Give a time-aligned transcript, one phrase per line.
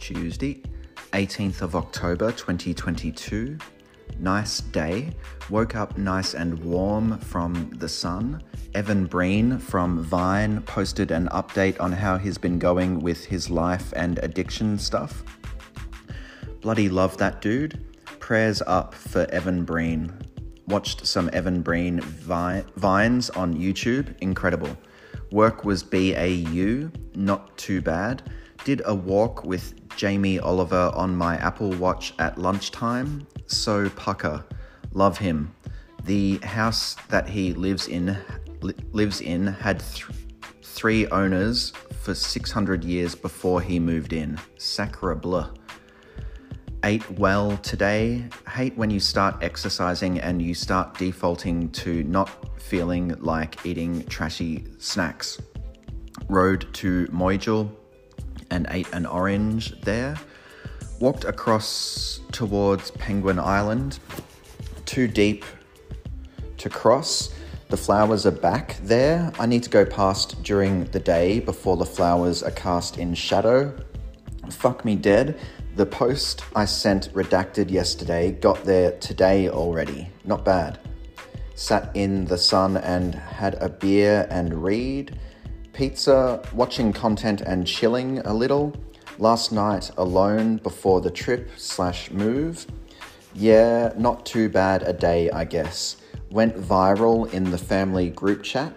[0.00, 0.62] Tuesday,
[1.12, 3.58] 18th of October 2022.
[4.18, 5.14] Nice day.
[5.50, 8.42] Woke up nice and warm from the sun.
[8.74, 13.92] Evan Breen from Vine posted an update on how he's been going with his life
[13.94, 15.22] and addiction stuff.
[16.60, 17.84] Bloody love that dude.
[18.20, 20.12] Prayers up for Evan Breen.
[20.66, 24.16] Watched some Evan Breen vi- vines on YouTube.
[24.20, 24.76] Incredible.
[25.30, 28.22] Work was BAU, not too bad.
[28.64, 33.26] Did a walk with Jamie Oliver on my Apple Watch at lunchtime.
[33.46, 34.44] So pukka.
[34.92, 35.54] Love him.
[36.04, 38.16] The house that he lives in
[38.60, 40.06] li- lives in had th-
[40.62, 44.38] three owners for 600 years before he moved in.
[44.58, 45.44] Sacre bleu.
[46.84, 48.24] Ate well today.
[48.48, 54.66] Hate when you start exercising and you start defaulting to not feeling like eating trashy
[54.78, 55.40] snacks.
[56.28, 57.70] Road to Moijal
[58.50, 60.18] and ate an orange there.
[61.00, 63.98] Walked across towards Penguin Island.
[64.84, 65.44] Too deep
[66.58, 67.32] to cross.
[67.68, 69.32] The flowers are back there.
[69.38, 73.72] I need to go past during the day before the flowers are cast in shadow.
[74.50, 75.38] Fuck me dead.
[75.76, 80.10] The post I sent redacted yesterday got there today already.
[80.24, 80.80] Not bad.
[81.54, 85.18] Sat in the sun and had a beer and read.
[85.80, 88.76] Pizza, watching content and chilling a little.
[89.16, 92.66] Last night alone before the trip slash move.
[93.34, 95.96] Yeah, not too bad a day, I guess.
[96.30, 98.76] Went viral in the family group chat.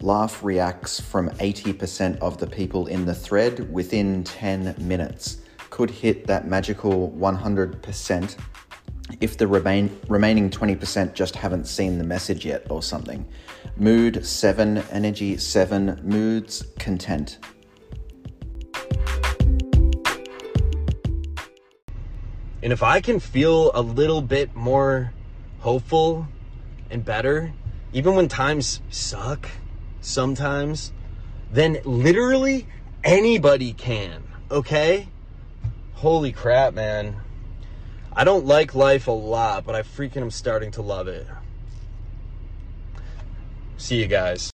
[0.00, 5.38] Laugh reacts from 80% of the people in the thread within 10 minutes.
[5.70, 8.36] Could hit that magical 100%
[9.20, 13.26] if the remain, remaining 20% just haven't seen the message yet or something.
[13.76, 17.38] Mood 7, energy 7, moods content.
[22.62, 25.12] And if I can feel a little bit more
[25.60, 26.26] hopeful
[26.90, 27.52] and better,
[27.92, 29.48] even when times suck
[30.00, 30.92] sometimes,
[31.50, 32.66] then literally
[33.02, 35.08] anybody can, okay?
[35.94, 37.16] Holy crap, man.
[38.16, 41.26] I don't like life a lot, but I freaking am starting to love it.
[43.76, 44.53] See you guys.